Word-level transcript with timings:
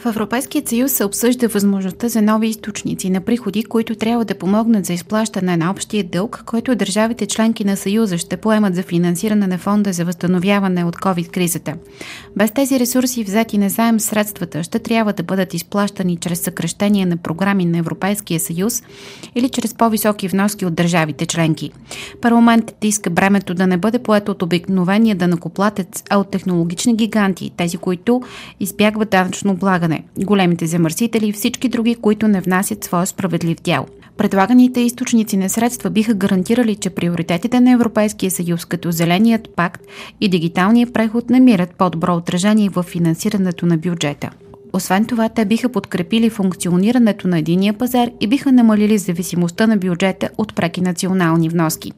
В 0.00 0.06
Европейския 0.06 0.62
съюз 0.66 0.92
се 0.92 1.04
обсъжда 1.04 1.48
възможността 1.48 2.08
за 2.08 2.22
нови 2.22 2.48
източници 2.48 3.10
на 3.10 3.20
приходи, 3.20 3.64
които 3.64 3.94
трябва 3.94 4.24
да 4.24 4.34
помогнат 4.34 4.86
за 4.86 4.92
изплащане 4.92 5.56
на 5.56 5.70
общия 5.70 6.04
дълг, 6.04 6.42
който 6.46 6.74
държавите 6.74 7.26
членки 7.26 7.64
на 7.64 7.76
Съюза 7.76 8.18
ще 8.18 8.36
поемат 8.36 8.74
за 8.74 8.82
финансиране 8.82 9.46
на 9.46 9.58
фонда 9.58 9.92
за 9.92 10.04
възстановяване 10.04 10.84
от 10.84 10.96
COVID-кризата. 10.96 11.74
Без 12.36 12.50
тези 12.50 12.80
ресурси, 12.80 13.24
взети 13.24 13.58
на 13.58 13.68
заем 13.68 14.00
средствата, 14.00 14.62
ще 14.62 14.78
трябва 14.78 15.12
да 15.12 15.22
бъдат 15.22 15.54
изплащани 15.54 16.16
чрез 16.16 16.40
съкръщение 16.40 17.06
на 17.06 17.16
програми 17.16 17.64
на 17.64 17.78
Европейския 17.78 18.40
съюз 18.40 18.82
или 19.34 19.48
чрез 19.48 19.74
по-високи 19.74 20.28
вноски 20.28 20.66
от 20.66 20.74
държавите 20.74 21.26
членки. 21.26 21.70
Парламентът 22.20 22.84
иска 22.84 23.10
бремето 23.10 23.54
да 23.54 23.66
не 23.66 23.76
бъде 23.76 23.98
поето 23.98 24.32
от 24.32 24.42
обикновения 24.42 25.16
данакоплатец, 25.16 26.02
а 26.10 26.18
от 26.18 26.30
технологични 26.30 26.96
гиганти, 26.96 27.50
тези, 27.56 27.76
които 27.76 28.22
избягват 28.60 29.10
данъчно 29.10 29.52
облагане 29.52 29.89
облагане, 29.90 30.04
големите 30.18 30.66
замърсители 30.66 31.28
и 31.28 31.32
всички 31.32 31.68
други, 31.68 31.94
които 31.94 32.28
не 32.28 32.40
внасят 32.40 32.84
своя 32.84 33.06
справедлив 33.06 33.58
дял. 33.64 33.86
Предлаганите 34.16 34.80
източници 34.80 35.36
на 35.36 35.48
средства 35.48 35.90
биха 35.90 36.14
гарантирали, 36.14 36.76
че 36.76 36.90
приоритетите 36.90 37.60
на 37.60 37.70
Европейския 37.70 38.30
съюз, 38.30 38.64
като 38.64 38.90
Зеленият 38.90 39.48
пакт 39.56 39.82
и 40.20 40.28
дигиталния 40.28 40.86
преход, 40.92 41.30
намират 41.30 41.74
по-добро 41.74 42.16
отражение 42.16 42.68
в 42.68 42.82
финансирането 42.82 43.66
на 43.66 43.76
бюджета. 43.76 44.30
Освен 44.72 45.06
това, 45.08 45.28
те 45.28 45.44
биха 45.44 45.72
подкрепили 45.72 46.30
функционирането 46.30 47.28
на 47.28 47.38
единия 47.38 47.72
пазар 47.78 48.08
и 48.20 48.28
биха 48.28 48.52
намалили 48.52 48.98
зависимостта 48.98 49.66
на 49.66 49.76
бюджета 49.76 50.26
от 50.38 50.56
преки 50.56 50.80
национални 50.80 51.48
вноски. 51.48 51.90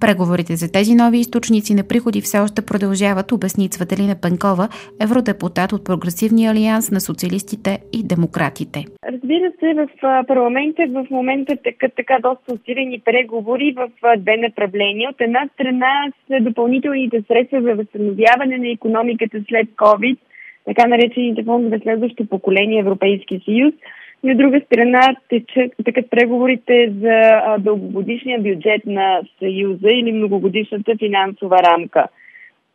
Преговорите 0.00 0.56
за 0.56 0.72
тези 0.72 0.94
нови 0.94 1.18
източници 1.18 1.74
на 1.74 1.82
приходи 1.88 2.20
все 2.20 2.38
още 2.38 2.66
продължават, 2.66 3.32
обясни 3.32 3.68
Цветелина 3.68 4.16
Пенкова, 4.22 4.68
евродепутат 5.04 5.72
от 5.72 5.84
Прогресивния 5.84 6.50
алианс 6.50 6.90
на 6.90 7.00
социалистите 7.00 7.78
и 7.92 8.00
демократите. 8.12 8.84
Разбира 9.12 9.48
се, 9.60 9.68
в 9.74 9.88
парламента 10.26 10.82
в 10.88 11.06
момента 11.10 11.56
така, 11.64 11.86
така 11.96 12.16
доста 12.22 12.54
усилени 12.54 13.02
преговори 13.04 13.74
в 13.76 13.88
две 14.18 14.36
направления. 14.36 15.10
От 15.10 15.20
една 15.20 15.48
страна 15.54 15.92
са 16.26 16.36
допълнителните 16.40 17.22
средства 17.28 17.62
за 17.62 17.74
възстановяване 17.74 18.58
на 18.58 18.68
економиката 18.68 19.36
след 19.48 19.68
COVID– 19.68 20.16
така 20.64 20.86
наречените 20.86 21.44
фондове 21.44 21.78
следващо 21.82 22.26
поколение 22.26 22.80
Европейски 22.80 23.40
съюз. 23.44 23.74
И 24.22 24.32
от 24.32 24.38
друга 24.38 24.60
страна 24.66 25.16
текат, 25.28 25.72
текат 25.84 26.10
преговорите 26.10 26.92
за 27.00 27.42
дългогодишния 27.58 28.38
бюджет 28.38 28.86
на 28.86 29.20
Съюза 29.38 29.88
или 29.88 30.12
многогодишната 30.12 30.96
финансова 30.98 31.56
рамка. 31.62 32.08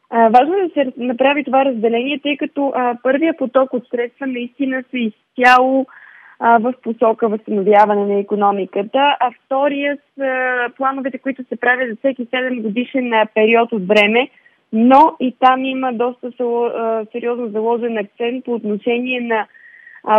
А, 0.10 0.30
важно 0.30 0.54
е 0.54 0.68
да 0.68 0.70
се 0.74 0.94
направи 0.98 1.44
това 1.44 1.66
разделение, 1.66 2.20
тъй 2.20 2.38
като 2.38 2.72
а, 2.76 2.98
първия 3.04 3.38
поток 3.38 3.74
от 3.74 3.88
средства 3.88 4.28
наистина 4.28 4.84
са 4.92 4.98
изцяло 4.98 5.86
в 6.40 6.74
посока 6.84 7.28
възстановяване 7.30 8.06
на 8.06 8.20
економиката, 8.20 9.18
а 9.20 9.32
втория 9.46 9.98
са 10.16 10.56
плановете, 10.78 11.18
които 11.18 11.44
се 11.44 11.56
правят 11.56 11.90
за 11.90 11.96
всеки 11.96 12.26
7 12.26 12.62
годишен 12.62 13.12
период 13.36 13.72
от 13.72 13.88
време, 13.88 14.30
но 14.76 15.16
и 15.20 15.36
там 15.40 15.66
има 15.66 15.94
доста 15.94 16.32
сериозно 17.12 17.48
заложен 17.48 17.98
акцент 17.98 18.46
по 18.46 18.54
отношение 18.54 19.22
на 19.22 19.48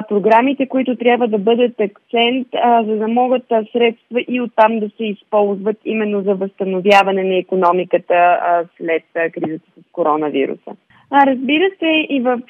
програмите, 0.08 0.68
които 0.68 0.96
трябва 0.96 1.28
да 1.28 1.38
бъдат 1.38 1.80
акцент, 1.80 2.48
за 2.86 2.96
да 2.96 3.08
могат 3.08 3.42
средства 3.72 4.24
и 4.28 4.40
оттам 4.40 4.78
да 4.78 4.90
се 4.96 5.04
използват 5.04 5.76
именно 5.84 6.22
за 6.22 6.34
възстановяване 6.34 7.24
на 7.24 7.36
економиката 7.36 8.38
след 8.76 9.02
кризата 9.32 9.70
с 9.80 9.92
коронавируса. 9.92 10.76
Разбира 11.12 11.70
се, 11.78 12.06
и 12.08 12.20
в, 12.20 12.40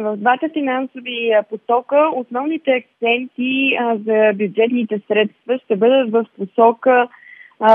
в 0.00 0.16
двата 0.16 0.48
финансови 0.52 1.32
потока 1.50 2.10
основните 2.14 2.70
акценти 2.70 3.78
за 4.06 4.32
бюджетните 4.34 5.00
средства 5.08 5.58
ще 5.64 5.76
бъдат 5.76 6.10
в 6.10 6.26
посока 6.38 7.08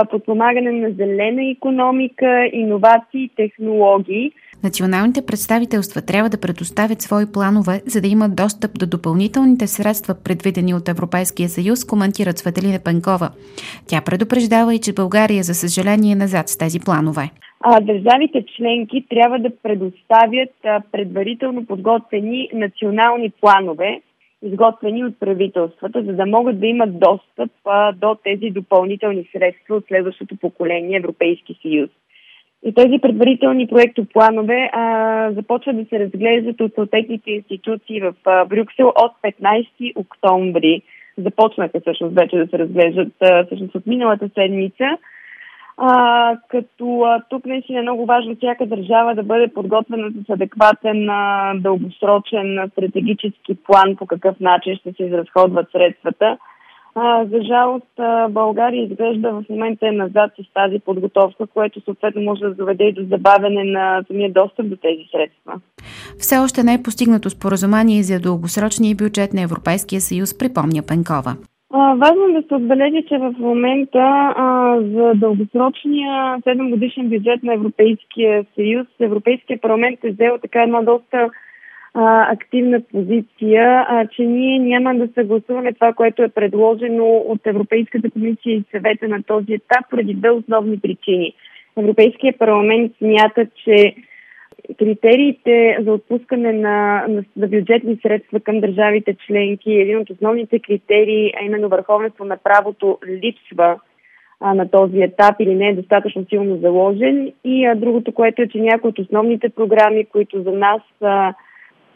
подпомагане 0.09 0.72
на 0.72 0.90
зелена 0.91 1.51
економика, 1.51 2.50
иновации 2.53 3.23
и 3.23 3.31
технологии. 3.35 4.31
Националните 4.63 5.25
представителства 5.25 6.01
трябва 6.01 6.29
да 6.29 6.41
предоставят 6.41 7.01
свои 7.01 7.25
планове, 7.34 7.81
за 7.85 8.01
да 8.01 8.07
имат 8.07 8.35
достъп 8.35 8.72
до 8.79 8.88
допълнителните 8.88 9.68
средства, 9.68 10.16
предвидени 10.23 10.73
от 10.73 10.90
Европейския 10.90 11.50
съюз, 11.50 11.85
коментира 11.85 12.31
Светелина 12.31 12.79
Пенкова. 12.85 13.29
Тя 13.88 14.01
предупреждава 14.06 14.75
и, 14.75 14.79
че 14.79 14.94
България, 14.94 15.44
за 15.44 15.53
съжаление, 15.53 16.12
е 16.12 16.16
назад 16.16 16.50
с 16.50 16.57
тези 16.57 16.79
планове. 16.79 17.31
А, 17.59 17.79
държавите 17.79 18.46
членки 18.57 19.06
трябва 19.09 19.40
да 19.40 19.50
предоставят 19.63 20.56
а, 20.66 20.81
предварително 20.91 21.66
подготвени 21.66 22.50
национални 22.53 23.31
планове, 23.41 24.02
изготвени 24.44 25.06
от 25.06 25.19
правителствата, 25.19 26.03
за 26.03 26.13
да 26.13 26.25
могат 26.25 26.59
да 26.59 26.68
имат 26.68 27.00
достъп 27.00 27.51
а, 27.66 27.91
до 27.91 28.18
тези 28.23 28.50
допълнителни 28.50 29.29
средства 29.31 29.75
от 29.75 29.85
следващото 29.88 30.35
поколение 30.35 30.97
Европейски 30.97 31.59
съюз. 31.62 31.90
И 32.66 32.73
тези 32.73 33.00
предварителни 33.01 33.68
проектопланове 33.68 34.69
а, 34.73 35.31
започват 35.31 35.78
да 35.78 35.85
се 35.85 36.00
разглеждат 36.00 36.62
от 36.62 36.73
съответните 36.75 37.31
институции 37.31 38.01
в 38.01 38.13
а, 38.25 38.46
Брюксел 38.46 38.88
от 38.88 39.12
15 39.23 39.94
октомври. 39.96 40.81
Започнаха 41.17 41.79
всъщност 41.79 42.16
вече 42.16 42.38
да 42.38 42.47
се 42.47 42.59
разглеждат 42.59 43.13
а, 43.22 43.46
всъщност 43.46 43.75
от 43.75 43.85
миналата 43.85 44.29
седмица. 44.34 44.97
А, 45.77 46.37
като 46.47 47.01
а, 47.01 47.23
тук 47.29 47.45
наистина 47.45 47.79
е 47.79 47.81
много 47.81 48.05
важно 48.05 48.35
всяка 48.35 48.65
държава 48.65 49.15
да 49.15 49.23
бъде 49.23 49.47
подготвена 49.47 50.11
с 50.11 50.29
адекватен 50.29 51.09
а, 51.09 51.53
дългосрочен 51.55 52.59
а, 52.59 52.69
стратегически 52.69 53.55
план 53.55 53.95
по 53.95 54.05
какъв 54.05 54.39
начин 54.39 54.75
ще 54.75 54.93
се 54.93 55.03
изразходват 55.03 55.71
средствата. 55.71 56.37
А, 56.95 57.25
за 57.25 57.41
жалост 57.41 57.99
а, 57.99 58.29
България 58.29 58.83
изглежда 58.83 59.31
в 59.31 59.43
момента 59.49 59.87
е 59.87 59.91
назад 59.91 60.31
с 60.41 60.53
тази 60.53 60.79
подготовка, 60.79 61.47
което 61.47 61.81
съответно 61.81 62.21
може 62.21 62.41
да 62.41 62.55
доведе 62.55 62.83
и 62.83 62.93
до 62.93 63.01
забавяне 63.03 63.63
на 63.63 64.03
самия 64.07 64.31
достъп 64.31 64.69
до 64.69 64.75
тези 64.75 65.03
средства. 65.11 65.53
Все 66.19 66.37
още 66.37 66.63
не 66.63 66.73
е 66.73 66.83
постигнато 66.83 67.29
споразумение 67.29 68.03
за 68.03 68.19
дългосрочния 68.19 68.95
бюджет 68.95 69.33
на 69.33 69.41
Европейския 69.41 70.01
съюз, 70.01 70.37
припомня 70.37 70.81
Пенкова. 70.87 71.35
Важно 71.75 72.25
е 72.29 72.41
да 72.41 72.47
се 72.47 72.55
отбележи, 72.55 73.05
че 73.07 73.17
в 73.17 73.35
момента 73.39 73.99
а, 74.35 74.77
за 74.81 75.13
дългосрочния 75.15 76.37
7 76.37 76.69
годишен 76.69 77.09
бюджет 77.09 77.43
на 77.43 77.53
Европейския 77.53 78.45
съюз, 78.55 78.87
Европейския 78.99 79.61
парламент 79.61 79.99
е 80.03 80.11
взел 80.11 80.37
така 80.41 80.63
една 80.63 80.81
доста 80.81 81.29
а, 81.93 82.33
активна 82.33 82.81
позиция, 82.91 83.85
а, 83.89 84.07
че 84.07 84.21
ние 84.23 84.59
няма 84.59 84.95
да 84.95 85.07
съгласуваме 85.13 85.73
това, 85.73 85.93
което 85.93 86.23
е 86.23 86.29
предложено 86.29 87.05
от 87.05 87.47
Европейската 87.47 88.09
комисия 88.09 88.55
и 88.55 88.63
съвета 88.71 89.07
на 89.07 89.23
този 89.23 89.53
етап, 89.53 89.89
поради 89.89 90.13
две 90.13 90.29
основни 90.29 90.79
причини. 90.79 91.33
Европейския 91.77 92.33
парламент 92.37 92.91
смята, 92.97 93.47
че 93.65 93.95
критериите 94.79 95.77
за 95.81 95.93
отпускане 95.93 96.53
на, 96.53 97.05
на, 97.07 97.23
на 97.37 97.47
бюджетни 97.47 97.99
средства 98.01 98.39
към 98.39 98.59
държавите 98.59 99.15
членки, 99.27 99.71
един 99.71 99.97
от 99.97 100.09
основните 100.09 100.59
критерии, 100.59 101.33
а 101.41 101.45
именно 101.45 101.69
върховенство 101.69 102.25
на 102.25 102.37
правото, 102.37 102.99
липсва 103.07 103.79
а, 104.39 104.53
на 104.53 104.71
този 104.71 105.01
етап 105.01 105.35
или 105.39 105.55
не 105.55 105.67
е 105.67 105.75
достатъчно 105.75 106.25
силно 106.29 106.57
заложен. 106.57 107.31
И 107.43 107.65
а, 107.65 107.75
другото, 107.75 108.11
което 108.11 108.41
е, 108.41 108.47
че 108.47 108.57
някои 108.57 108.89
от 108.89 108.99
основните 108.99 109.49
програми, 109.49 110.05
които 110.05 110.41
за 110.41 110.51
нас 110.51 110.81
а, 111.01 111.33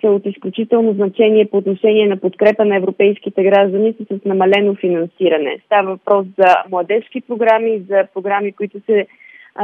са 0.01 0.11
от 0.11 0.25
изключително 0.25 0.93
значение 0.93 1.45
по 1.45 1.57
отношение 1.57 2.07
на 2.07 2.17
подкрепа 2.17 2.65
на 2.65 2.75
европейските 2.75 3.43
граждани, 3.43 3.93
са 3.93 4.19
с 4.19 4.25
намалено 4.25 4.75
финансиране. 4.75 5.59
Става 5.65 5.89
въпрос 5.89 6.27
за 6.37 6.55
младежки 6.69 7.21
програми, 7.21 7.81
за 7.89 8.07
програми, 8.13 8.51
които 8.51 8.79
се 8.85 9.07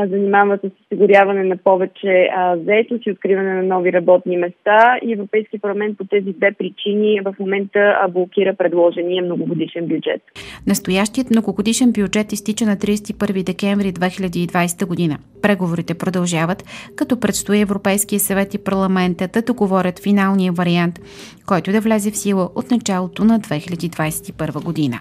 занимава 0.09 0.57
с 0.57 0.69
осигуряване 0.83 1.43
на 1.43 1.57
повече 1.57 2.29
заетост 2.65 3.05
и 3.05 3.11
откриване 3.11 3.53
на 3.53 3.63
нови 3.63 3.93
работни 3.93 4.37
места. 4.37 4.99
И 5.03 5.13
Европейски 5.13 5.59
парламент 5.59 5.97
по 5.97 6.03
тези 6.03 6.33
две 6.33 6.51
причини 6.51 7.21
в 7.21 7.35
момента 7.39 8.07
блокира 8.09 8.55
предложения 8.55 9.23
многогодишен 9.23 9.87
бюджет. 9.87 10.21
Настоящият 10.67 11.29
многогодишен 11.29 11.91
бюджет 11.91 12.31
изтича 12.31 12.65
на 12.65 12.75
31 12.75 13.43
декември 13.43 13.93
2020 13.93 14.87
година. 14.87 15.17
Преговорите 15.41 15.93
продължават, 15.93 16.63
като 16.95 17.19
предстои 17.19 17.61
Европейския 17.61 18.19
съвет 18.19 18.53
и 18.53 18.63
парламента 18.63 19.27
да 19.33 19.41
договорят 19.41 20.03
финалния 20.03 20.51
вариант, 20.51 20.99
който 21.45 21.71
да 21.71 21.81
влезе 21.81 22.11
в 22.11 22.17
сила 22.17 22.49
от 22.55 22.71
началото 22.71 23.23
на 23.23 23.39
2021 23.39 24.63
година. 24.65 24.97